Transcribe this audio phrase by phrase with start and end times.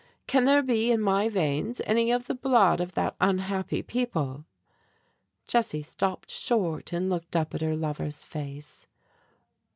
[0.25, 4.45] Can there be in my veins any of the blood of that unhappy people?"
[5.45, 8.87] Jessie stopped short and looked up at her lover's face.